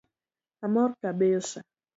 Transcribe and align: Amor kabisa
Amor 0.65 0.89
kabisa 1.01 1.59